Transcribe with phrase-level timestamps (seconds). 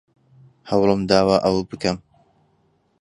[0.69, 1.97] هەوڵم داوە ئەوە بکەم.